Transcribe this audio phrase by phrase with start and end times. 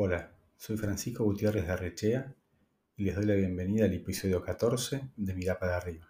[0.00, 2.32] Hola, soy Francisco Gutiérrez de Arrechea
[2.96, 6.06] y les doy la bienvenida al episodio 14 de Mirá para arriba.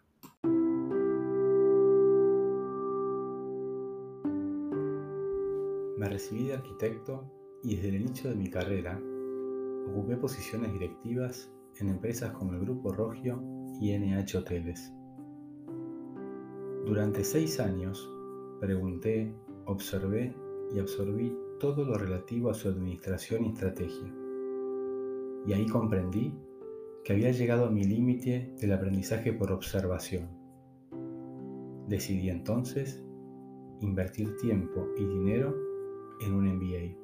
[5.96, 7.32] Me recibí de arquitecto
[7.64, 9.00] y desde el inicio de mi carrera
[9.88, 13.42] ocupé posiciones directivas en empresas como el Grupo Rogio
[13.80, 14.92] y NH Hoteles.
[16.84, 18.06] Durante seis años
[18.60, 20.36] pregunté, observé
[20.74, 24.14] y absorbí todo lo relativo a su administración y estrategia.
[25.46, 26.32] Y ahí comprendí
[27.04, 30.28] que había llegado a mi límite del aprendizaje por observación.
[31.88, 33.02] Decidí entonces
[33.80, 35.54] invertir tiempo y dinero
[36.20, 36.96] en un MBA.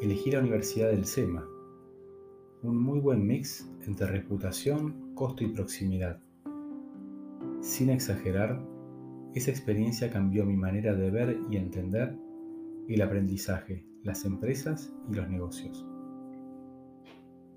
[0.00, 1.46] Elegí la Universidad del SEMA,
[2.62, 6.20] un muy buen mix entre reputación, costo y proximidad.
[7.60, 8.60] Sin exagerar,
[9.34, 12.16] esa experiencia cambió mi manera de ver y entender
[12.88, 15.86] el aprendizaje, las empresas y los negocios.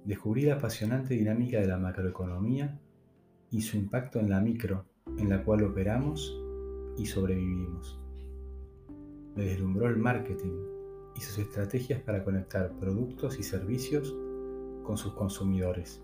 [0.06, 2.80] Descubrí la apasionante dinámica de la macroeconomía
[3.52, 4.86] y su impacto en la micro,
[5.18, 6.34] en la cual operamos
[6.98, 8.00] y sobrevivimos.
[9.36, 10.56] Me deslumbró el marketing
[11.16, 14.16] y sus estrategias para conectar productos y servicios
[14.84, 16.02] con sus consumidores.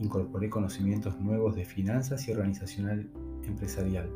[0.00, 3.08] Incorporé conocimientos nuevos de finanzas y organizacional
[3.44, 4.10] empresarial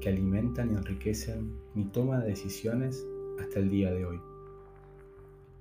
[0.00, 3.06] que alimentan y enriquecen mi toma de decisiones
[3.40, 4.20] hasta el día de hoy.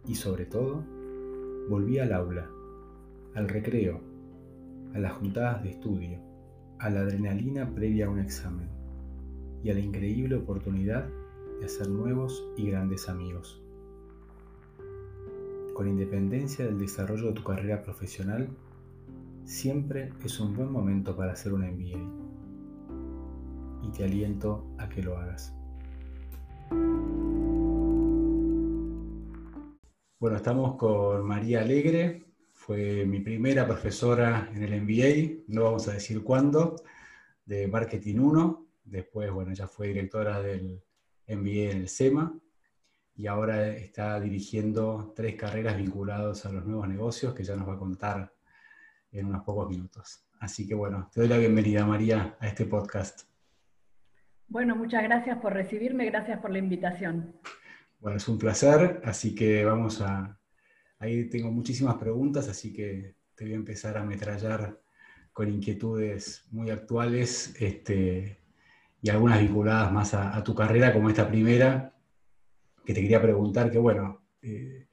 [0.07, 0.83] Y sobre todo,
[1.69, 2.49] volví al aula,
[3.33, 3.99] al recreo,
[4.93, 6.19] a las juntadas de estudio,
[6.79, 8.69] a la adrenalina previa a un examen
[9.63, 11.07] y a la increíble oportunidad
[11.59, 13.61] de hacer nuevos y grandes amigos.
[15.73, 18.49] Con independencia del desarrollo de tu carrera profesional,
[19.43, 22.26] siempre es un buen momento para hacer un MBA
[23.87, 25.53] y te aliento a que lo hagas.
[30.19, 35.93] Bueno, estamos con María Alegre, fue mi primera profesora en el MBA, no vamos a
[35.93, 36.75] decir cuándo,
[37.45, 40.83] de Marketing 1, después, bueno, ya fue directora del
[41.27, 42.37] MBA en el SEMA
[43.15, 47.73] y ahora está dirigiendo tres carreras vinculadas a los nuevos negocios que ya nos va
[47.73, 48.33] a contar
[49.11, 50.25] en unos pocos minutos.
[50.39, 53.36] Así que bueno, te doy la bienvenida, María, a este podcast.
[54.49, 57.35] Bueno, muchas gracias por recibirme, gracias por la invitación.
[57.99, 60.39] Bueno, es un placer, así que vamos a...
[60.99, 64.79] Ahí tengo muchísimas preguntas, así que te voy a empezar a ametrallar
[65.33, 68.39] con inquietudes muy actuales este,
[69.01, 71.93] y algunas vinculadas más a, tu carrera, como esta primera,
[72.85, 74.87] que te quería preguntar, que bueno, eh,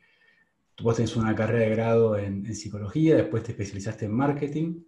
[0.82, 4.82] vos tenés una carrera de grado en, psicología, después te especializaste en marketing,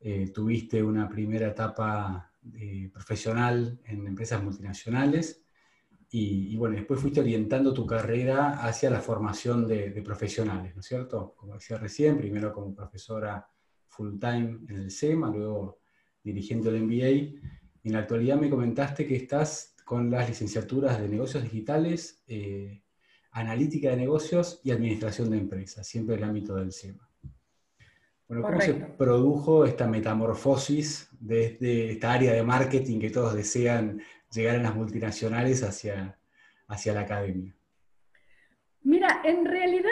[0.00, 5.44] eh, tuviste una primera etapa eh, profesional en empresas multinacionales
[6.12, 11.34] y, bueno, después fuiste orientando tu carrera hacia la formación de, profesionales, ¿no es cierto?
[11.36, 13.46] Como decía recién, primero como profesora
[13.86, 15.80] full time en el SEMA, luego
[16.24, 17.40] dirigiendo el MBA.
[17.84, 22.82] En la actualidad me comentaste que estás con las licenciaturas de negocios digitales, eh,
[23.30, 27.09] analítica de negocios y administración de empresas, siempre en el ámbito del SEMA.
[28.30, 34.54] Bueno, ¿cómo se produjo esta metamorfosis desde esta área de marketing que todos desean llegar
[34.54, 36.16] en las multinacionales hacia,
[36.68, 37.52] hacia la academia?
[38.82, 39.90] Mira, en realidad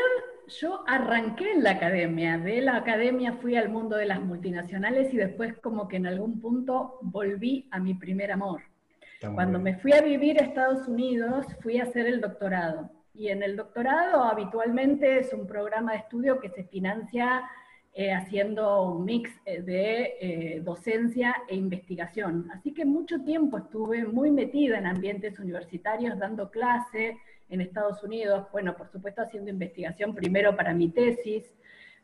[0.60, 2.38] yo arranqué en la academia.
[2.38, 6.41] De la academia fui al mundo de las multinacionales y después como que en algún
[6.41, 8.62] punto volví a mi primer amor.
[9.34, 12.88] Cuando me fui a vivir a Estados Unidos, fui a hacer el doctorado.
[13.12, 17.43] Y en el doctorado habitualmente es un programa de estudio que se financia
[17.94, 22.49] eh, haciendo un mix eh, de eh, docencia e investigación.
[22.53, 27.16] Así que mucho tiempo estuve muy metida en ambientes universitarios, dando clase
[27.49, 31.53] en Estados Unidos, bueno, por supuesto haciendo investigación primero para mi tesis.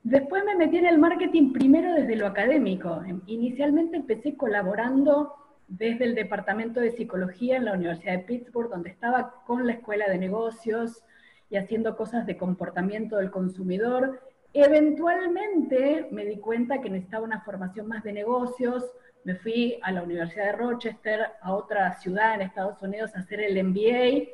[0.03, 3.03] Después me metí en el marketing primero desde lo académico.
[3.27, 5.34] Inicialmente empecé colaborando
[5.69, 10.09] desde el Departamento de Psicología en la Universidad de Pittsburgh, donde estaba con la Escuela
[10.09, 11.05] de Negocios
[11.51, 14.21] y haciendo cosas de comportamiento del consumidor
[14.56, 18.84] Eventualmente me di cuenta que necesitaba una formación más de negocios,
[19.24, 23.41] me fui a la Universidad de Rochester, a otra ciudad en Estados Unidos a hacer
[23.41, 24.30] el MBA,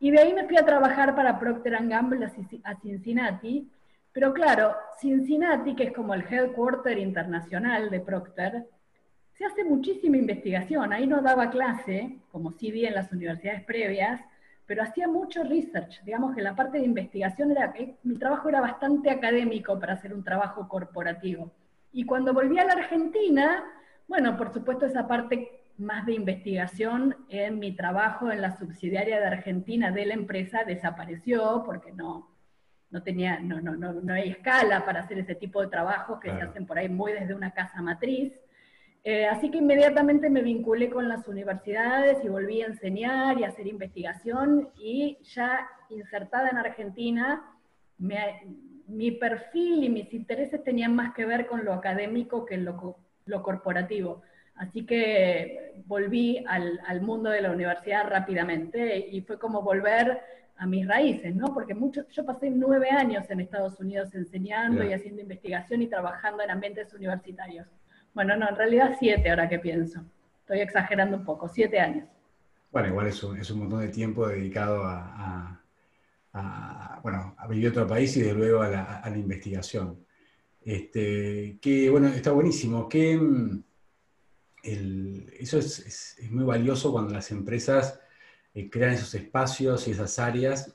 [0.00, 2.26] y de ahí me fui a trabajar para Procter Gamble
[2.64, 3.70] a Cincinnati,
[4.12, 8.66] pero claro, Cincinnati, que es como el headquarter internacional de Procter,
[9.38, 14.20] se hace muchísima investigación, ahí no daba clase, como sí vi en las universidades previas,
[14.66, 18.60] pero hacía mucho research, digamos que la parte de investigación era, que mi trabajo era
[18.60, 21.52] bastante académico para hacer un trabajo corporativo.
[21.92, 23.64] Y cuando volví a la Argentina,
[24.08, 29.26] bueno, por supuesto esa parte más de investigación en mi trabajo en la subsidiaria de
[29.26, 32.30] Argentina de la empresa desapareció porque no,
[32.90, 36.30] no tenía, no, no, no, no hay escala para hacer ese tipo de trabajos que
[36.30, 38.32] se hacen por ahí muy desde una casa matriz.
[39.04, 43.48] Eh, así que inmediatamente me vinculé con las universidades y volví a enseñar y a
[43.48, 47.44] hacer investigación y ya insertada en Argentina,
[47.98, 52.96] mi perfil y mis intereses tenían más que ver con lo académico que lo,
[53.26, 54.22] lo corporativo.
[54.54, 60.20] Así que volví al, al, mundo de la universidad rápidamente y fue como volver
[60.56, 61.52] a mis raíces, ¿no?
[61.54, 66.42] Porque mucho, yo pasé nueve años en Estados Unidos enseñando y haciendo investigación y trabajando
[66.42, 67.66] en ambientes universitarios.
[68.14, 70.04] Bueno, no, en realidad siete ahora que pienso.
[70.40, 72.08] Estoy exagerando un poco, siete años.
[72.70, 75.60] Bueno, igual es un, es un montón de tiempo dedicado a,
[76.32, 80.04] a, bueno, a vivir otro país y de luego a la, a investigación.
[80.60, 82.88] Este, que, bueno, está buenísimo.
[82.88, 83.64] Que, mm,
[84.62, 88.00] el, eso es, es, muy valioso cuando las empresas
[88.54, 90.74] eh, crean esos espacios y esas áreas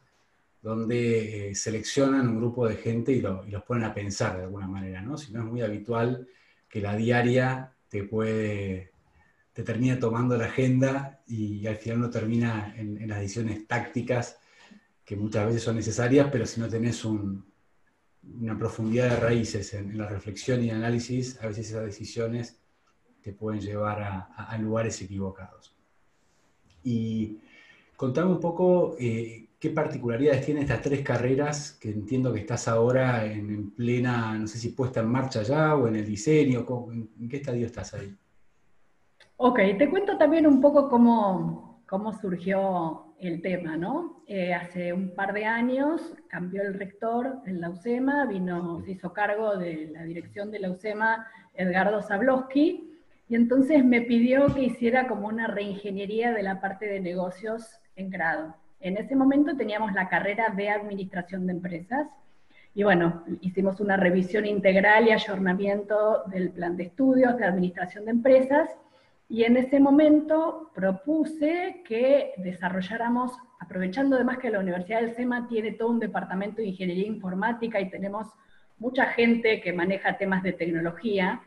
[0.62, 4.68] donde eh, seleccionan un grupo de gente y, y, los ponen a pensar de alguna
[4.68, 5.18] manera, ¿no?
[5.18, 6.28] Si no es muy habitual
[6.70, 8.92] que la diaria te puede,
[9.54, 14.38] te termina tomando la agenda y, al final no termina en, en, las decisiones tácticas
[15.06, 17.46] que muchas veces son necesarias, pero si no tenés un,
[18.42, 22.60] una profundidad de raíces en, la reflexión y análisis, a veces esas decisiones
[23.22, 25.76] te pueden llevar a, a lugares equivocados.
[26.84, 27.40] Y
[27.96, 33.26] contame un poco eh, qué particularidades tienen estas tres carreras que entiendo que estás ahora
[33.26, 37.10] en, en, plena, no sé si puesta en marcha ya o en el diseño, ¿en,
[37.20, 38.16] en qué estadio estás ahí?
[39.38, 44.24] Ok, te cuento también un poco cómo, cómo surgió el tema, ¿no?
[44.28, 49.14] Eh, hace un par de años cambió el rector en la UCEMA, vino, se hizo
[49.14, 53.00] cargo de la dirección de la UCEMA Edgardo Zablowski,
[53.30, 58.10] y entonces me pidió que hiciera como una reingeniería de la parte de negocios en
[58.10, 58.56] grado.
[58.80, 62.08] En ese momento teníamos la carrera de administración de empresas
[62.76, 68.12] y bueno, hicimos una revisión integral y ayornamiento del plan de estudios de administración de
[68.12, 68.70] empresas
[69.30, 75.72] y en ese momento propuse que desarrolláramos, aprovechando además que la Universidad del SEMA tiene
[75.72, 78.28] todo un departamento de ingeniería informática y tenemos
[78.78, 81.42] mucha gente que maneja temas de tecnología,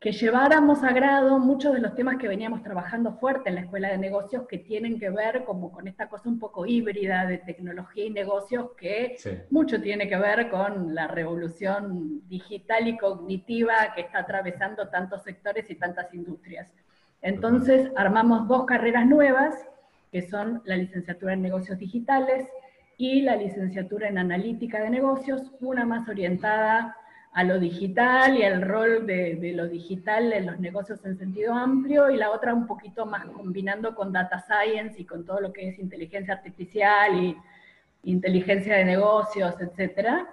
[0.00, 3.90] que lleváramos a grado muchos de los temas que veníamos trabajando fuerte en la Escuela
[3.90, 8.06] de Negocios que tienen que ver como con esta cosa un poco híbrida de tecnología
[8.06, 9.32] y negocios que sí.
[9.50, 15.68] mucho tiene que ver con la revolución digital y cognitiva que está atravesando tantos sectores
[15.68, 16.72] y tantas industrias.
[17.20, 19.54] Entonces armamos dos carreras nuevas,
[20.10, 22.48] que son la licenciatura en negocios digitales
[22.96, 26.96] y la licenciatura en analítica de negocios, una más orientada
[27.32, 31.54] a lo digital y al rol de, de, lo digital en los negocios en sentido
[31.54, 35.52] amplio, y la otra un poquito más combinando con data science y con todo lo
[35.52, 37.36] que es inteligencia artificial y
[38.04, 40.26] inteligencia de negocios, etc.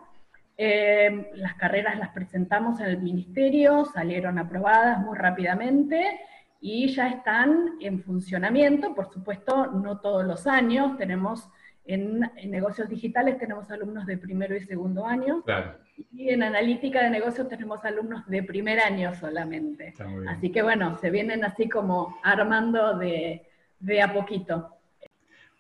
[0.58, 6.20] Eh, las carreras las presentamos en el ministerio, salieron aprobadas muy rápidamente
[6.60, 11.48] y ya están en funcionamiento, por supuesto, no todos los años, tenemos
[11.88, 15.42] en, en negocios digitales tenemos alumnos de primero y segundo año.
[15.44, 19.94] Claro y en analítica de negocios tenemos alumnos de primer año solamente.
[20.28, 23.48] Así que bueno, se vienen así como armando de,
[23.80, 24.74] de a poquito.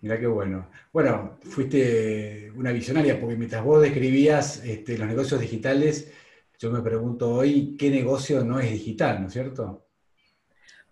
[0.01, 0.69] Mira qué bueno.
[0.93, 6.13] Bueno, fuiste una visionaria, porque mientras vos describías este, los negocios digitales,
[6.59, 9.87] yo me pregunto hoy, ¿qué negocio no es digital, no es cierto?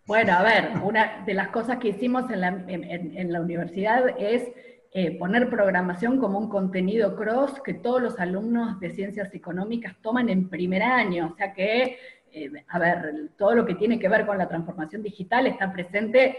[0.08, 4.16] Bueno, a ver, una de las cosas que hicimos en la, en, en la universidad
[4.20, 4.44] es
[4.98, 10.30] eh, poner programación como un contenido cross que todos los alumnos de ciencias económicas toman
[10.30, 11.98] en primer año, o sea que,
[12.32, 16.38] eh, a ver, todo lo que tiene que ver con la transformación digital está presente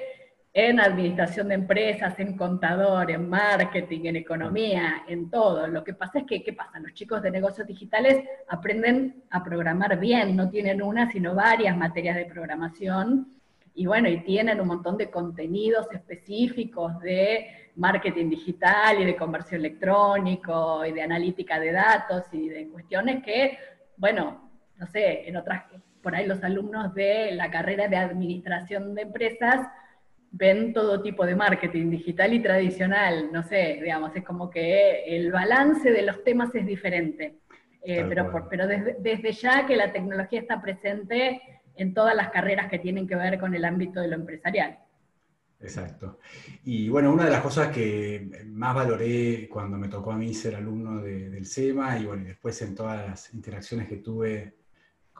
[0.54, 5.66] en administración de empresas, en contador, en marketing, en economía, en todo.
[5.66, 6.80] Lo que pasa es que, ¿qué pasa?
[6.80, 12.16] Los chicos de negocios digitales aprenden a programar bien, no tienen una, sino varias materias
[12.16, 13.36] de programación,
[13.74, 19.56] y bueno, y tienen un montón de contenidos específicos de marketing digital y de comercio
[19.56, 23.58] electrónico y de analítica de datos y de cuestiones que,
[23.96, 25.64] bueno, no sé, en otras,
[26.02, 29.68] por ahí los alumnos de la carrera de administración de empresas
[30.30, 35.30] ven todo tipo de marketing digital y tradicional, no sé, digamos, es como que el
[35.32, 37.36] balance de los temas es diferente.
[37.88, 41.40] Eh, pero por, pero desde, desde ya que la tecnología está presente
[41.76, 44.78] en todas las carreras que tienen que ver con el ámbito de lo empresarial.
[45.58, 46.18] Exacto.
[46.64, 50.54] Y bueno, una de las cosas que más valoré cuando me tocó a mí ser
[50.54, 54.56] alumno de, del SEMA y bueno, después en todas las interacciones que tuve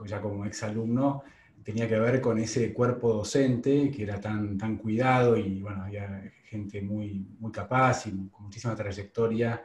[0.04, 1.22] ya como exalumno,
[1.62, 6.30] tenía que ver con ese cuerpo docente que era tan, tan cuidado y bueno, había
[6.44, 9.64] gente muy, muy capaz y con muchísima trayectoria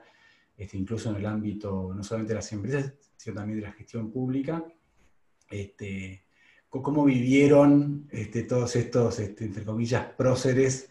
[0.62, 4.12] este, incluso en el ámbito no solamente de las empresas, sino también de la gestión
[4.12, 4.63] pública.
[5.50, 6.25] Este,
[6.72, 10.90] ¿Cómo vivieron este, todos estos, este, entre comillas, próceres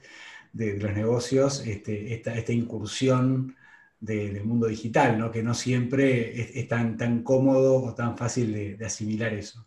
[0.52, 3.56] de, los negocios, este, esta, incursión
[3.98, 5.30] del mundo digital, ¿no?
[5.30, 9.66] que no siempre es, tan, tan, cómodo o tan fácil de, asimilar eso?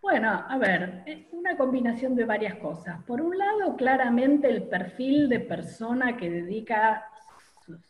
[0.00, 3.02] Bueno, a ver, es una combinación de varias cosas.
[3.02, 7.04] Por un lado, claramente el perfil de persona que dedica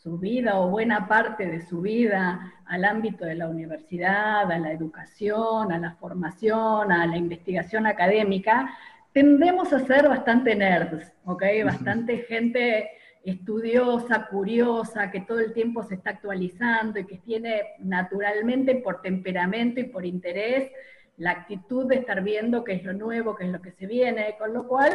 [0.02, 4.73] su, vida o buena parte de su vida al ámbito de la universidad, a la
[4.73, 8.71] educación, a la formación, a la investigación académica,
[9.12, 11.42] tendemos a ser bastante nerds, ¿ok?
[11.64, 12.90] Bastante gente
[13.25, 19.80] estudiosa, curiosa, que todo el tiempo se está actualizando y que tiene naturalmente por temperamento
[19.80, 20.71] y por interés
[21.16, 24.37] la actitud de estar viendo qué es lo nuevo, qué es lo que se viene,
[24.38, 24.92] con lo cual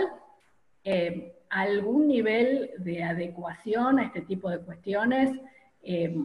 [0.84, 5.38] eh, algún nivel de adecuación a este tipo de cuestiones
[5.84, 6.16] eh,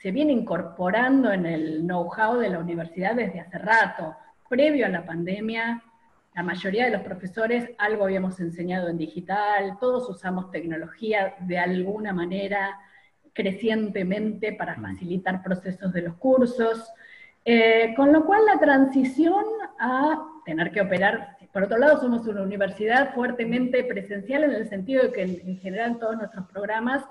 [0.00, 4.16] se viene incorporando en el know-how de la universidad desde hace rato.
[4.48, 5.82] Previo a la pandemia,
[6.34, 12.12] la mayoría de los profesores algo habíamos enseñado en digital, todos usamos tecnología de alguna
[12.12, 12.76] manera
[13.32, 14.82] crecientemente para mm.
[14.82, 16.90] facilitar procesos de los cursos,
[17.44, 19.44] eh, con lo cual la transición
[19.78, 21.36] a tener que operar.
[21.52, 25.92] Por otro lado, somos una universidad fuertemente presencial en el sentido de que en, general
[25.92, 27.04] en todos nuestros programas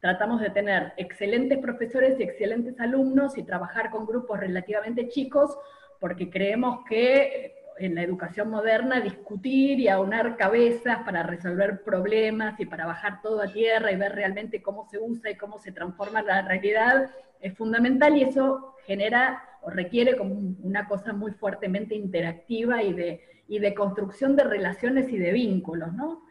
[0.00, 5.58] tratamos de tener excelentes profesores y excelentes alumnos y trabajar con grupos relativamente chicos,
[5.98, 12.66] porque creemos que en la educación moderna discutir y aunar cabezas para resolver problemas y
[12.66, 16.22] para bajar todo a tierra y ver realmente cómo se usa y cómo se transforma
[16.22, 22.92] la realidad es fundamental y eso genera requiere como una cosa muy fuertemente interactiva y
[22.92, 26.22] de, y de construcción de relaciones y de vínculos, ¿no?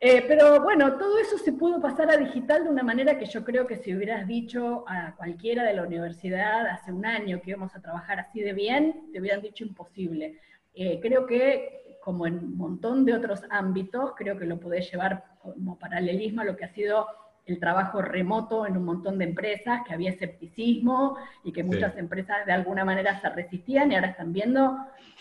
[0.00, 3.44] Eh, pero bueno, todo eso se pudo pasar a digital de una manera que yo
[3.44, 7.74] creo que si hubieras dicho a cualquiera de la universidad hace un año que íbamos
[7.74, 10.38] a trabajar así de bien, te hubieran dicho imposible.
[10.72, 15.24] Eh, creo que, como en un montón de otros ámbitos, creo que lo podés llevar
[15.42, 17.06] como paralelismo a lo que ha sido
[17.48, 22.44] el trabajo remoto en un montón de empresas, que había escepticismo y que muchas empresas
[22.44, 24.78] de alguna manera se resistían y ahora están viendo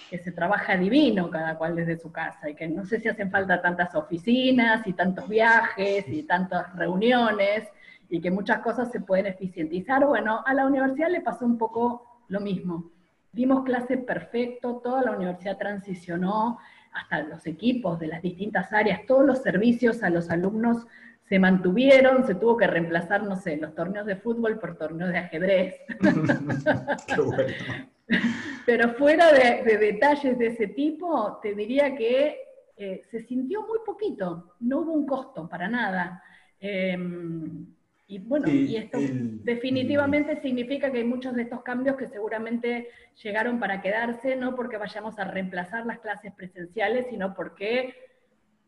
[0.09, 3.31] que se trabaja divino cada cual desde su casa y que no sé si hacen
[3.31, 7.67] falta tantas oficinas y tantos viajes y tantas reuniones
[8.09, 10.05] y que muchas cosas se pueden eficientizar.
[10.05, 12.91] Bueno, a la universidad le pasó un poco lo mismo.
[13.31, 16.59] Dimos clase perfecto, toda la universidad transicionó,
[16.93, 20.87] hasta los equipos de las distintas áreas, todos los servicios a los alumnos
[21.27, 25.17] se mantuvieron, se tuvo que reemplazar, no sé, los torneos de fútbol por torneos de
[25.17, 25.75] ajedrez.
[28.65, 32.37] Pero fuera de, detalles de ese tipo, te diría que
[32.77, 36.23] eh, se sintió muy poquito, no hubo un costo para nada.
[36.59, 37.67] Em,
[38.07, 42.87] y bueno, y esto definitivamente significa que hay muchos de estos cambios que seguramente
[43.21, 47.93] llegaron para quedarse, no porque vayamos a reemplazar las clases presenciales, sino porque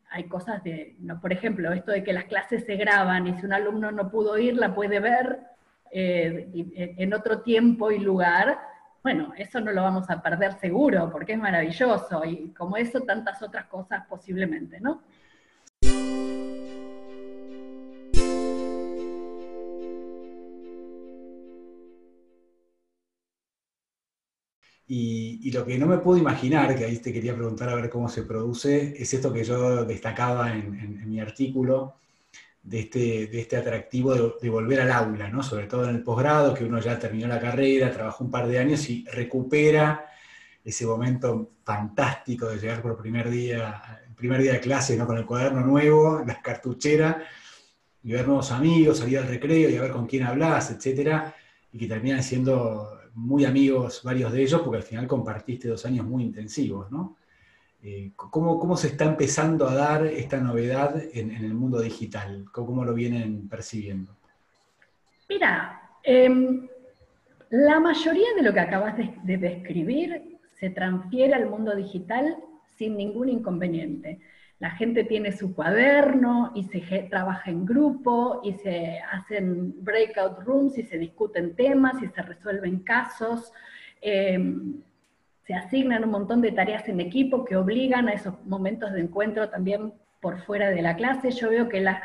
[0.09, 3.45] hay cosas de, no, por ejemplo, esto de que las clases se graban y si
[3.45, 5.39] un alumno no pudo ir, la puede ver
[5.91, 6.49] eh,
[6.97, 8.59] en otro tiempo y lugar.
[9.03, 13.41] Bueno, eso no lo vamos a perder seguro porque es maravilloso y como eso tantas
[13.41, 15.01] otras cosas posiblemente, ¿no?
[25.41, 28.09] Y, lo que no me puedo imaginar, que ahí te quería preguntar a ver cómo
[28.09, 31.95] se produce, es esto que yo destacaba en, mi artículo,
[32.61, 35.41] de este, de este atractivo de, volver al aula, ¿no?
[35.41, 38.59] sobre todo en el posgrado, que uno ya terminó la carrera, trabajó un par de
[38.59, 40.05] años y recupera
[40.63, 43.81] ese momento fantástico de llegar por primer día,
[44.15, 45.07] primer día de clase, ¿no?
[45.07, 47.23] con el cuaderno nuevo, la cartuchera,
[48.03, 51.33] y ver nuevos amigos, salir al recreo y a ver con quién hablas, etcétera,
[51.71, 56.05] y que terminan siendo muy amigos varios de ellos, porque al final compartiste dos años
[56.05, 57.17] muy intensivos, ¿no?
[57.81, 62.45] Eh, ¿cómo, se está empezando a dar esta novedad en, el mundo digital?
[62.51, 64.17] ¿Cómo, lo vienen percibiendo?
[65.29, 66.67] Mira, em,
[67.49, 72.37] la mayoría de lo que acabas de describir se transfiere al mundo digital
[72.75, 74.19] sin ningún inconveniente
[74.59, 80.77] la gente tiene su cuaderno y se trabaja en grupo y se hacen breakout rooms
[80.77, 83.53] y se discuten temas y se resuelven casos.
[84.01, 84.81] Em,
[85.45, 89.49] se asignan un montón de tareas en equipo que obligan a esos momentos de encuentro
[89.49, 91.31] también por fuera de la clase.
[91.31, 92.03] Yo veo que la,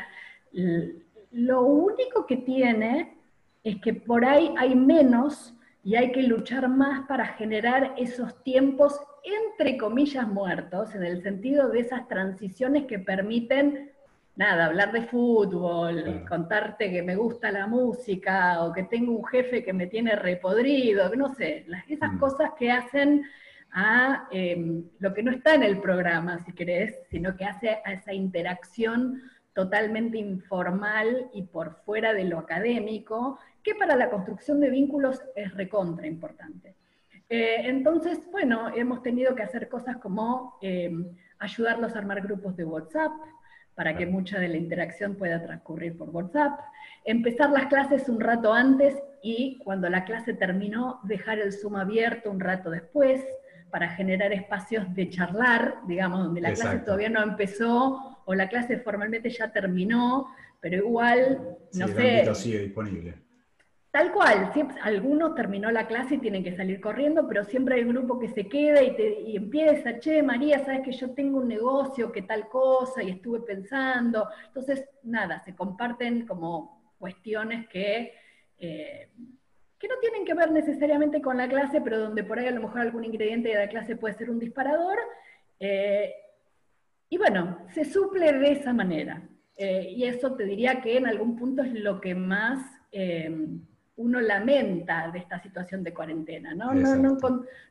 [1.31, 3.17] lo único que tiene
[3.63, 5.54] es que por ahí hay menos
[5.85, 11.69] y hay que luchar más para generar esos tiempos entre comillas muertos, en el sentido
[11.69, 13.91] de esas transiciones que permiten
[14.35, 19.63] nada, hablar de fútbol, contarte que me gusta la música o que tengo un jefe
[19.63, 22.17] que me tiene repodrido, no sé, esas mm.
[22.17, 23.23] cosas que hacen
[23.71, 27.93] a em, lo que no está en el programa, si querés, sino que hace a
[27.93, 29.21] esa interacción
[29.53, 35.51] totalmente informal y por fuera de lo académico, que para la construcción de vínculos es
[35.55, 36.75] recontra importante.
[37.27, 41.03] Eh, entonces, bueno, hemos tenido que hacer cosas como em,
[41.39, 43.11] ayudarlos a armar grupos de WhatsApp,
[43.73, 46.59] para que mucha de la interacción pueda transcurrir por WhatsApp,
[47.03, 52.31] empezar las clases un rato antes y cuando la clase terminó, dejar el Zoom abierto
[52.31, 53.21] un rato después
[53.71, 58.77] para generar espacios de charlar, digamos, donde la clase todavía no empezó o la clase
[58.77, 60.27] formalmente ya terminó,
[60.61, 62.33] pero igual, no sé...
[62.35, 63.24] sigue disponible.
[63.95, 67.93] Tal cual, algunos terminó la clase y tienen que salir corriendo, pero siempre hay un
[67.93, 72.11] grupo que se queda y, te, empieza, che, María, sabes que yo tengo un negocio,
[72.11, 74.27] que tal cosa, y estuve pensando.
[74.47, 78.11] Entonces, nada, se comparten como cuestiones que,
[78.57, 79.11] eh,
[79.79, 82.63] que no tienen que ver necesariamente con la clase, pero donde por ahí a lo
[82.63, 84.97] mejor algún ingrediente de la clase puede ser un disparador.
[85.57, 86.13] Eh,
[87.07, 89.23] y bueno, se suple de esa manera.
[89.55, 92.59] Eh, y eso te diría que en algún punto es lo que más
[93.97, 96.73] uno lamenta de esta situación de cuarentena, ¿no?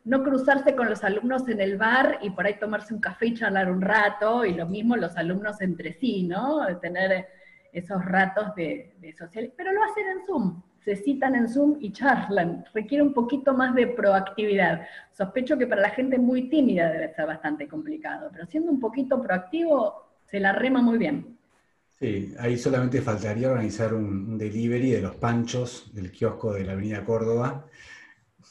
[0.04, 3.34] No, cruzarse con los alumnos en el bar y por ahí tomarse un café y
[3.34, 6.64] charlar un rato, y lo mismo los alumnos entre sí, ¿no?
[6.64, 7.26] De tener
[7.72, 11.92] esos ratos de, de social, pero lo hacen en Zoom, se citan en Zoom y
[11.92, 14.86] charlan, requiere un poquito más de proactividad.
[15.12, 19.20] Sospecho que para la gente muy tímida debe ser bastante complicado, pero siendo un poquito
[19.20, 21.38] proactivo, se la rema muy bien.
[21.98, 27.04] Sí, ahí solamente faltaría organizar un, delivery de los panchos del kiosco de la Avenida
[27.04, 27.66] Córdoba,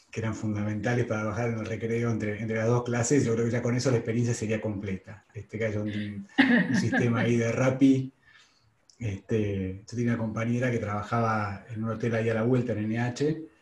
[0.10, 3.26] que eran fundamentales para bajar en el recreo entre, las dos clases.
[3.26, 5.26] Yo creo que ya con eso la experiencia sería completa.
[5.34, 6.28] Este, que haya un,
[6.80, 8.14] sistema ahí de Rappi.
[9.00, 12.90] Este, yo tenía una compañera que trabajaba en un hotel ahí a la vuelta en
[12.90, 13.54] NH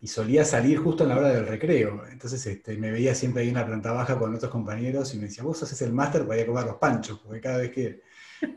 [0.00, 2.04] y solía salir justo en la hora del recreo.
[2.10, 5.24] Entonces este, me veía siempre ahí en la planta baja con otros compañeros y me
[5.24, 8.00] decía, vos haces el máster para ir a comer los panchos, porque cada vez que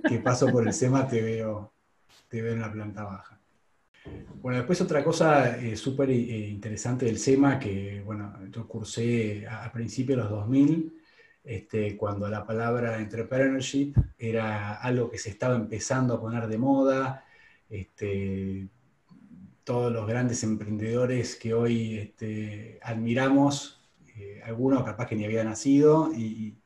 [0.08, 1.74] que paso por el SEMA te veo,
[2.28, 3.42] te veo en la planta baja.
[4.42, 6.14] Bueno, después otra cosa eh, súper eh,
[6.50, 10.98] interesante del SEMA, que bueno, yo cursé a, principios de los 2000,
[11.44, 17.26] este, cuando la palabra entrepreneurship era algo que se estaba empezando a poner de moda,
[17.70, 18.68] este,
[19.64, 23.80] todos los grandes emprendedores que hoy este, admiramos,
[24.18, 26.58] eh, algunos capaz que ni habían nacido y,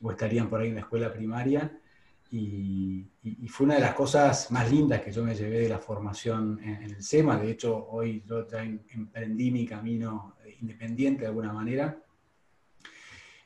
[0.00, 1.78] o estarían por ahí en la escuela primaria,
[2.34, 3.10] y,
[3.48, 6.82] fue una de las cosas más lindas que yo me llevé de la formación en,
[6.82, 7.36] el SEMA.
[7.36, 12.02] De hecho, hoy yo ya emprendí mi camino independiente de alguna manera.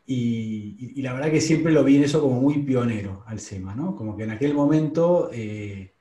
[0.07, 3.97] Y, la verdad que siempre lo vi en eso como muy pionero al SEMA, ¿no?
[3.97, 5.95] Como que en aquel momento eh,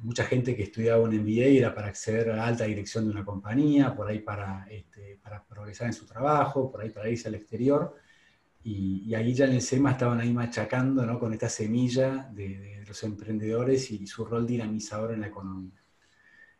[0.00, 3.24] mucha gente que estudiaba un MBA era para acceder a la alta dirección de una
[3.24, 7.36] compañía, por ahí para, este, para progresar en su trabajo, por ahí para irse al
[7.36, 7.94] exterior.
[8.62, 11.18] Y, ahí ya en el SEMA estaban ahí machacando ¿no?
[11.18, 15.80] con esta semilla de, los emprendedores y su rol dinamizador en la economía.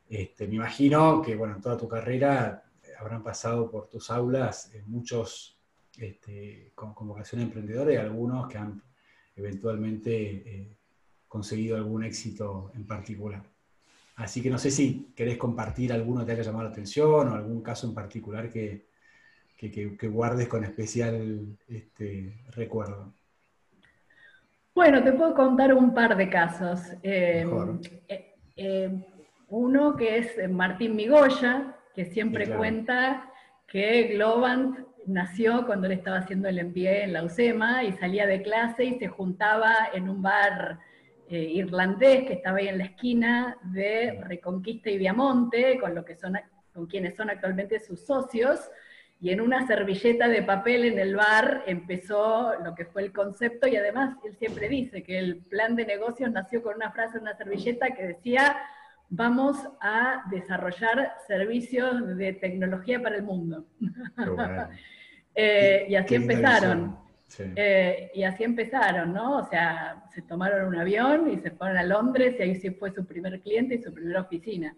[0.08, 2.64] Este, me imagino que bueno, en toda tu carrera
[2.98, 5.58] habrán pasado por tus aulas eh, muchos
[5.98, 8.82] este, con, vocación emprendedora y algunos que han
[9.34, 10.76] eventualmente eh,
[11.26, 13.42] conseguido algún éxito en particular.
[14.16, 17.34] Así que no sé si querés compartir alguno que te haya llamado la atención o
[17.34, 18.89] algún caso en particular que,
[19.68, 23.12] que, guardes con especial este, recuerdo?
[24.74, 26.80] Bueno, te puedo contar un par de casos.
[27.02, 27.46] Eh,
[28.08, 29.06] eh, eh,
[29.48, 33.30] uno que es Martín Migoya, que siempre cuenta
[33.66, 38.42] que Globant nació cuando él estaba haciendo el MBA en la UCEMA y salía de
[38.42, 40.78] clase y se juntaba en un bar
[41.28, 46.36] irlandés que estaba ahí en la esquina de Reconquista y Viamonte, con, lo que son,
[46.72, 48.68] con quienes son actualmente sus socios,
[49.20, 53.68] y en una servilleta de papel en el bar empezó lo que fue el concepto
[53.68, 57.22] y además él siempre dice que el plan de negocios nació con una frase en
[57.24, 58.56] una servilleta que decía,
[59.10, 63.64] vamos a desarrollar servicios de tecnología para el mundo.
[65.32, 66.98] Eh, y así empezaron.
[67.38, 69.38] Eh, y así empezaron, ¿no?
[69.38, 72.90] O sea, se tomaron un avión y se fueron a Londres y ahí sí fue
[72.90, 74.74] su primer cliente y su primera oficina.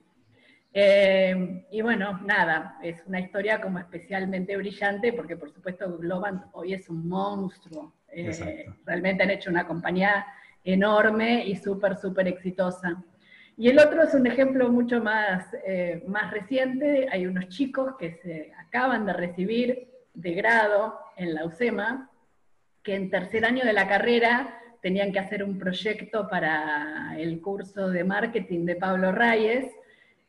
[0.75, 6.73] Eh, y bueno, nada, es una historia como especialmente brillante porque por supuesto Globant hoy
[6.75, 7.93] es un monstruo.
[8.09, 10.27] Eh, realmente han hecho una compañía
[10.65, 13.03] enorme y súper, súper exitosa.
[13.57, 17.07] Y el otro es un ejemplo mucho más, eh, más reciente.
[17.11, 22.11] Hay unos chicos que se acaban de recibir de grado en la UCEMA,
[22.83, 27.89] que en tercer año de la carrera tenían que hacer un proyecto para el curso
[27.89, 29.67] de marketing de Pablo Reyes,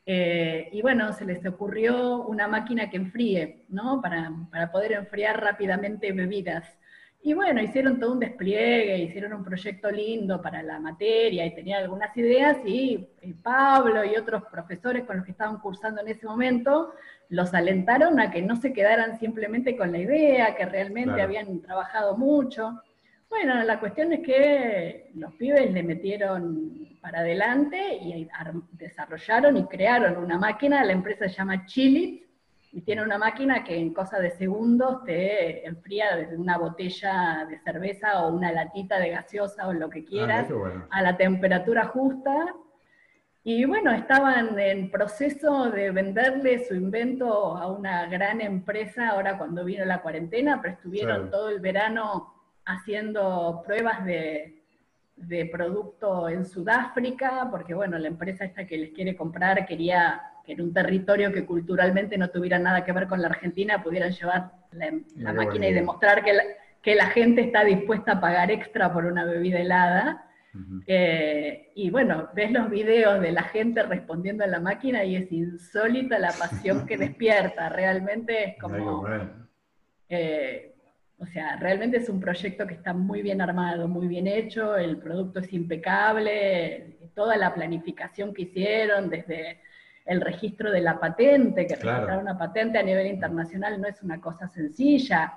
[0.06, 4.02] eh, y bueno, se les ocurrió una máquina que enfríe, ¿no?
[4.02, 6.78] Para, para, poder enfriar rápidamente bebidas.
[7.26, 11.82] Y bueno, hicieron todo un despliegue, hicieron un proyecto lindo para la materia y tenían
[11.82, 13.08] algunas ideas y,
[13.42, 16.94] Pablo y otros profesores con los que estaban cursando en ese momento
[17.30, 22.18] los alentaron a que no se quedaran simplemente con la idea, que realmente habían trabajado
[22.18, 22.82] mucho.
[23.34, 28.30] Bueno, la cuestión es que los pibes le metieron para adelante y
[28.74, 32.28] desarrollaron y crearon una máquina, la empresa se llama Chilit,
[32.72, 37.58] y tiene una máquina que en cosa de segundos te enfría desde una botella de
[37.62, 40.48] cerveza o una latita de gaseosa o lo que ah, quieras
[40.92, 42.54] a la temperatura justa.
[43.44, 49.66] Y bueno, estaban en proceso de venderle su invento a una gran empresa ahora cuando
[49.66, 54.64] vino la cuarentena, pero estuvieron todo el verano haciendo pruebas de,
[55.16, 60.54] de producto en Sudáfrica, porque bueno, la empresa esta que les quiere comprar quería que
[60.54, 64.52] en un territorio que culturalmente no tuviera nada que ver con la Argentina pudieran llevar
[64.72, 66.44] la, máquina y demostrar que la,
[66.82, 70.26] que la, gente está dispuesta a pagar extra por una bebida helada.
[70.86, 75.32] Eh, y bueno, ves los videos de la gente respondiendo a la máquina y es
[75.32, 77.70] insólita la pasión que despierta.
[77.70, 79.06] Realmente es como...
[80.10, 80.73] Eh,
[81.24, 84.98] o sea, realmente es un proyecto que está muy bien armado, muy bien hecho, el
[84.98, 89.62] producto es impecable, toda la planificación que hicieron desde
[90.06, 94.20] el registro de la patente, que registrar una patente a nivel internacional no es una
[94.20, 95.34] cosa sencilla.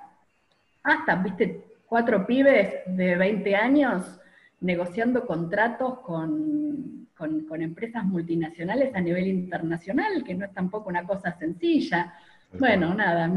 [0.83, 4.19] Hasta, viste, cuatro pibes de 20 años
[4.59, 11.31] negociando contratos con, con, empresas multinacionales a nivel internacional, que no es tampoco una cosa
[11.37, 12.13] sencilla.
[12.53, 13.31] Bueno, nada,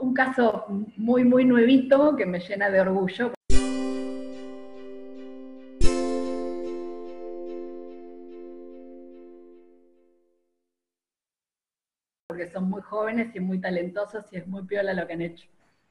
[0.00, 3.32] un caso muy, muy nuevito que me llena de orgullo.
[12.36, 15.46] porque son muy jóvenes y muy talentosos y es muy piola lo que han hecho.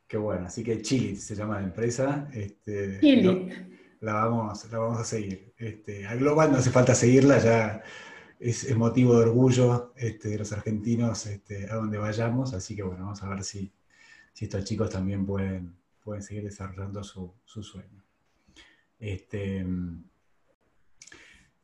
[0.07, 2.29] Qué bueno, así que Chilit se llama la empresa.
[2.33, 3.51] Este, Chilit.
[4.01, 5.53] La vamos, la vamos a seguir.
[5.57, 7.81] Este, a Global no hace falta seguirla, ya
[8.39, 13.03] es, motivo de orgullo este, de los argentinos este, a donde vayamos, así que bueno,
[13.03, 13.71] vamos a ver si,
[14.33, 18.03] si estos chicos también pueden, pueden seguir desarrollando su, su sueño.
[18.99, 19.65] Este,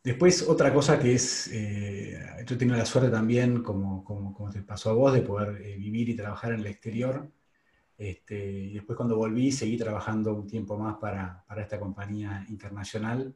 [0.03, 4.63] Después, otra cosa que es, eh, yo he tenido la suerte también, como, como, te
[4.63, 7.31] pasó a vos, de poder eh, vivir y trabajar en el exterior.
[7.97, 13.35] Este, y después cuando volví, seguí trabajando un tiempo más para, para esta compañía internacional.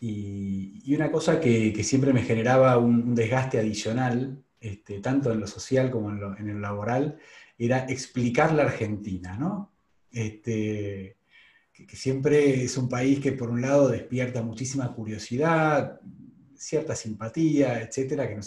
[0.00, 5.90] Y, una cosa que, siempre me generaba un, desgaste adicional, este, tanto en lo social
[5.90, 7.18] como en lo, laboral,
[7.58, 9.72] era explicar la Argentina, ¿no?
[10.10, 11.16] Este,
[11.72, 16.00] que, siempre es un país que por un lado despierta muchísima curiosidad,
[16.56, 18.42] cierta simpatía, etcétera, que no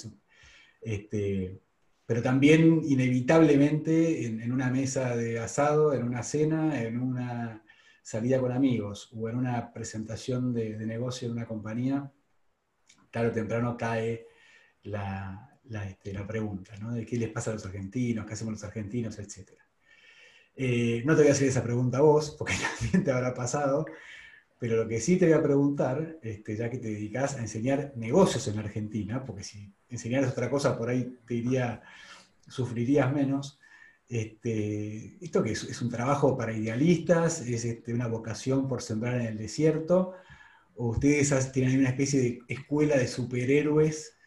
[0.81, 1.61] este,
[2.05, 7.63] pero también inevitablemente en, una mesa de asado, en una cena, en una
[8.03, 12.11] salida con amigos o en una presentación de, negocio en una compañía,
[13.09, 14.27] tarde o temprano cae
[14.83, 16.93] la, este, pregunta, ¿no?
[16.93, 19.63] De qué les pasa a los argentinos, qué hacemos los argentinos, etcétera.
[20.55, 23.85] Eh, no te voy a hacer esa pregunta a vos, porque también te habrá pasado,
[24.59, 27.93] pero lo que sí te voy a preguntar, este, ya que te dedicas a enseñar
[27.95, 31.81] negocios en Argentina, porque si enseñaras otra cosa por ahí te diría,
[32.47, 33.59] sufrirías menos.
[34.13, 39.27] Este, esto que es, un trabajo para idealistas, es este, una vocación por sembrar en
[39.27, 40.13] el desierto,
[40.75, 44.17] o ustedes tienen una especie de escuela de superhéroes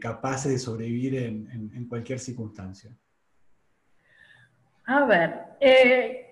[0.00, 2.90] capaces de sobrevivir en cualquier circunstancia.
[4.92, 6.26] A ver, eh,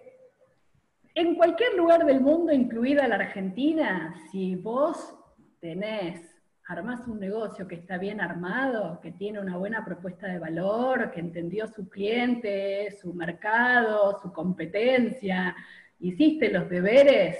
[1.14, 5.14] en cualquier lugar del mundo, incluida la Argentina, si vos
[5.60, 6.20] tenés,
[6.68, 11.20] armás un negocio que está bien armado, que tiene una buena propuesta de valor, que
[11.20, 15.56] entendió su cliente, su mercado, su competencia,
[15.98, 17.38] hiciste los deberes,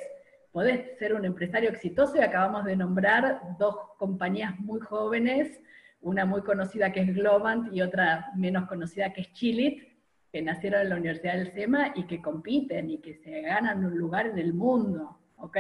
[0.51, 5.61] podés ser un empresario exitoso y acabamos de nombrar dos compañías muy jóvenes,
[6.01, 9.93] una muy conocida que es Globant y otra menos conocida que es Chilit,
[10.33, 13.99] que nacieron en la Universidad del SEMA y que compiten y que se ganan un
[13.99, 15.59] lugar en el mundo, ¿ok?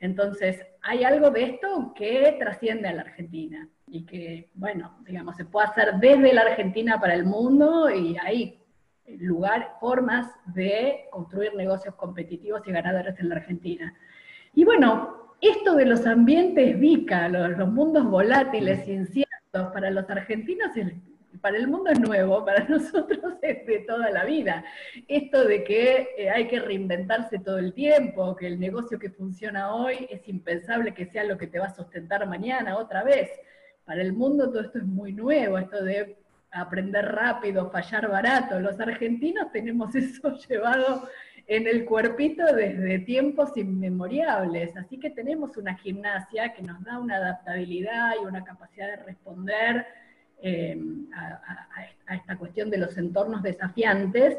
[0.00, 5.44] Entonces, hay algo de esto que trasciende a la Argentina y que, bueno, digamos, se
[5.44, 8.60] puede hacer desde la Argentina para el mundo y hay
[9.06, 13.94] lugar, formas de construir negocios competitivos y ganadores en la Argentina.
[14.54, 20.92] Y bueno, esto de los ambientes VICA, los, mundos volátiles, inciertos, para los argentinos es
[21.40, 24.64] para el mundo es nuevo, para nosotros es de toda la vida.
[25.08, 29.74] Esto de que eh, hay que reinventarse todo el tiempo, que el negocio que funciona
[29.74, 33.30] hoy es impensable que sea lo que te va a sustentar mañana otra vez.
[33.84, 36.16] Para el mundo todo esto es muy nuevo, esto de
[36.50, 38.60] aprender rápido, fallar barato.
[38.60, 41.08] Los argentinos tenemos eso llevado
[41.46, 47.16] en el cuerpito desde tiempos inmemoriales, así que tenemos una gimnasia que nos da una
[47.16, 49.86] adaptabilidad y una capacidad de responder
[50.42, 50.78] eh,
[51.14, 54.38] a, esta cuestión de los entornos desafiantes,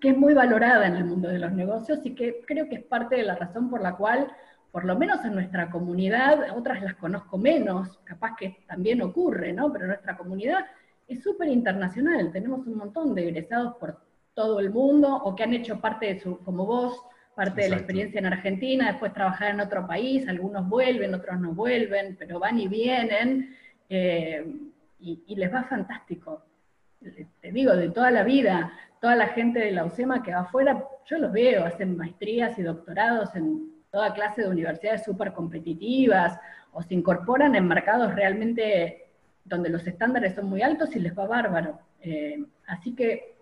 [0.00, 2.84] que es muy valorada en el mundo de los negocios y que creo que es
[2.84, 4.32] parte de la razón por la cual,
[4.70, 9.72] por lo menos en nuestra comunidad, otras las conozco menos, capaz que también ocurre, ¿no?
[9.72, 10.64] Pero nuestra comunidad
[11.06, 14.00] es súper internacional, tenemos un montón de egresados por
[14.34, 17.00] todo el mundo o que han hecho parte de su, como vos,
[17.34, 21.52] parte de la experiencia en Argentina, después trabajar en otro país, algunos vuelven, otros no
[21.52, 23.56] vuelven, pero van y vienen
[23.88, 24.44] eh,
[25.02, 26.44] y, les va fantástico.
[27.00, 30.84] Te digo, de toda la vida, toda la gente de la UCEMA que va afuera,
[31.06, 36.38] yo los veo, hacen maestrías y doctorados en toda clase de universidades súper competitivas
[36.72, 39.06] o se incorporan en mercados realmente
[39.44, 41.80] donde los estándares son muy altos y les va bárbaro.
[42.00, 43.34] Eh, así que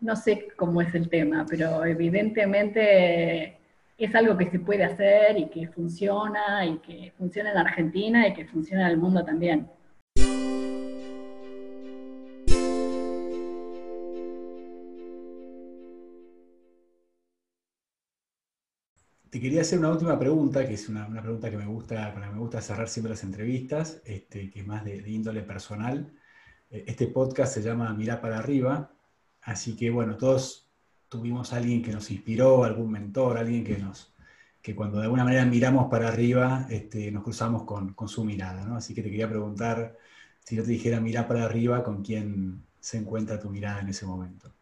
[0.00, 3.58] no sé cómo es el tema, pero evidentemente
[3.98, 8.34] es algo que se puede hacer y que funciona, y que funciona en Argentina y
[8.34, 9.68] que funciona en el mundo también.
[19.30, 22.28] Te quería hacer una última pregunta, que es una, pregunta que me gusta, con la
[22.28, 26.12] que me gusta cerrar siempre las entrevistas, este, que es más de, índole personal.
[26.70, 28.90] Eh, este podcast se llama Mirá para arriba,
[29.48, 30.68] Así que bueno, todos
[31.08, 34.12] tuvimos a alguien que nos inspiró, algún mentor, alguien que nos
[34.60, 38.76] que cuando de alguna manera miramos para arriba, este, nos cruzamos con, su mirada, ¿no?
[38.76, 39.96] Así que te quería preguntar,
[40.44, 44.04] si yo te dijera mirar para arriba, ¿con quién se encuentra tu mirada en ese
[44.04, 44.52] momento?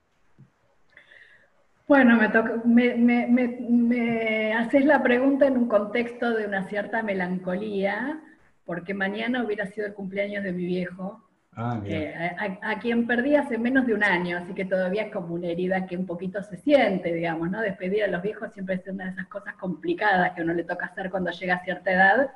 [1.88, 2.18] Bueno,
[2.64, 8.20] me, me, me, haces la pregunta en un contexto de una cierta melancolía,
[8.64, 11.26] porque mañana hubiera sido el cumpleaños de mi viejo,
[11.58, 12.14] Ah, eh,
[12.60, 15.86] a, quien perdí hace menos de un año, así que todavía es como una herida
[15.86, 17.62] que un poquito se siente, digamos, ¿no?
[17.62, 20.84] Despedir a los viejos siempre es una de esas cosas complicadas que uno le toca
[20.84, 22.30] hacer cuando llega a cierta edad.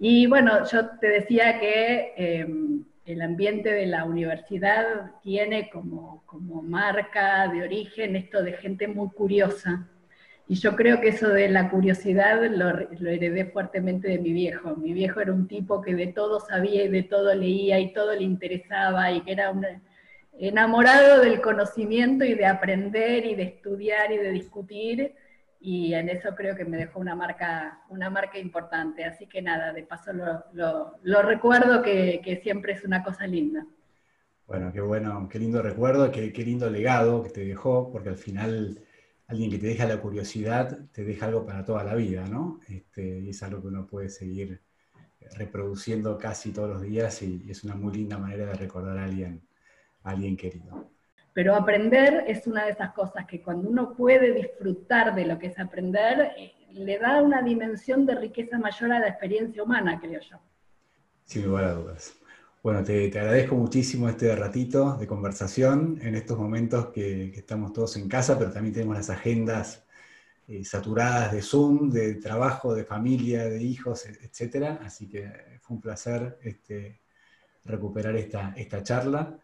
[0.00, 6.62] Y bueno, yo te decía que em, el ambiente de la universidad tiene como, como
[6.62, 9.88] marca de origen esto de gente muy curiosa,
[10.46, 12.68] y yo creo que eso de la curiosidad lo,
[13.08, 14.76] heredé fuertemente de mi viejo.
[14.76, 18.14] Mi viejo era un tipo que de todo sabía y de todo leía y todo
[18.14, 19.64] le interesaba y que era un
[20.38, 25.14] enamorado del conocimiento y de aprender y de estudiar y de discutir.
[25.66, 29.02] Y en eso creo que me dejó una marca, una marca importante.
[29.02, 33.66] Así que nada, de paso lo, recuerdo que, que, siempre es una cosa linda.
[34.46, 38.18] Bueno, qué bueno, qué lindo recuerdo, qué, qué lindo legado que te dejó, porque al
[38.18, 38.78] final
[39.26, 42.60] alguien que te deja la curiosidad, te deja algo para toda la vida, ¿no?
[42.68, 44.60] Este, y es algo que uno puede seguir
[45.38, 49.40] reproduciendo casi todos los días y, es una muy linda manera de recordar a alguien,
[50.02, 50.90] alguien querido.
[51.34, 55.48] Pero aprender es una de esas cosas que cuando uno puede disfrutar de lo que
[55.48, 60.20] es aprender, eh, le da una dimensión de riqueza mayor a la experiencia humana, creo
[60.20, 60.38] yo.
[61.24, 62.14] Sin lugar a dudas.
[62.62, 68.08] Bueno, te, agradezco muchísimo este ratito de conversación en estos momentos que, estamos todos en
[68.08, 69.84] casa, pero también tenemos las agendas
[70.46, 74.78] eh, saturadas de Zoom, de trabajo, de familia, de hijos, etc.
[74.84, 77.00] Así que fue un placer este,
[77.64, 79.36] recuperar esta charla.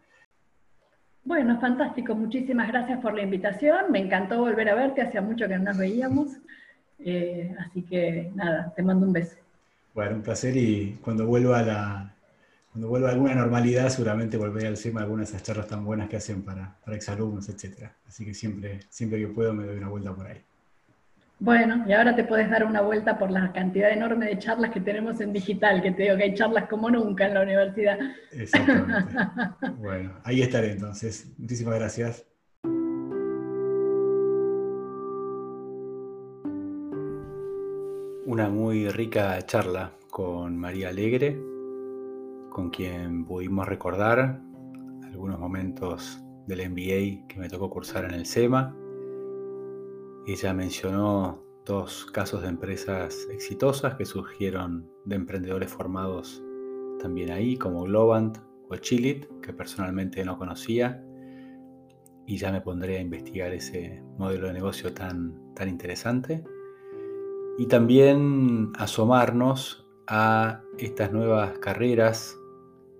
[1.23, 2.15] Bueno, fantástico.
[2.15, 3.91] Muchísimas gracias por la invitación.
[3.91, 5.01] Me encantó volver a verte.
[5.01, 6.37] Hacía mucho que no nos veíamos.
[6.99, 9.37] Eh, así que nada, te mando un beso.
[9.93, 12.15] Bueno, un placer y cuando vuelva a la,
[12.71, 16.17] cuando vuelva alguna normalidad, seguramente volveré al SEMA algunas de esas charlas tan buenas que
[16.17, 17.89] hacen para, para exalumnos, etc.
[18.07, 20.41] Así que siempre, siempre que puedo me doy una vuelta por ahí.
[21.41, 24.79] Bueno, y ahora te puedes dar una vuelta por la cantidad enorme de charlas que
[24.79, 27.97] tenemos en digital, que te digo que hay charlas como nunca en la universidad.
[28.31, 29.15] Exactamente.
[29.79, 31.33] bueno, ahí estaré entonces.
[31.39, 32.27] Muchísimas gracias.
[38.27, 41.41] Una muy rica charla con María Alegre,
[42.51, 44.39] con quien pudimos recordar
[45.05, 48.75] algunos momentos del MBA que me tocó cursar en el SEMA.
[50.25, 56.43] Ella mencionó dos casos de empresas exitosas que surgieron de emprendedores formados
[56.99, 58.37] también ahí, como Globant
[58.69, 61.03] o Chilit, que personalmente no conocía,
[62.27, 66.43] y ya me pondré a investigar ese modelo de negocio tan, tan interesante.
[67.57, 72.37] Y también asomarnos a estas nuevas carreras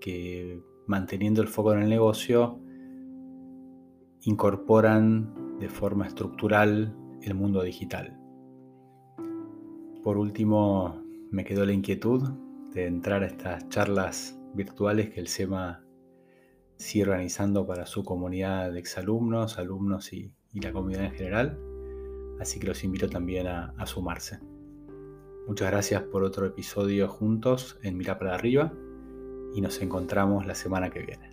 [0.00, 2.58] que manteniendo el foco en el negocio,
[4.22, 8.18] incorporan de forma estructural el mundo digital.
[10.02, 12.22] Por último, me quedó la inquietud
[12.72, 15.84] de entrar a estas charlas virtuales que el SEMA
[16.76, 21.58] sigue organizando para su comunidad de exalumnos, alumnos y, la comunidad en general.
[22.40, 24.40] Así que los invito también a, sumarse.
[25.46, 28.72] Muchas gracias por otro episodio juntos en Mira para arriba
[29.54, 31.31] y nos encontramos la semana que viene.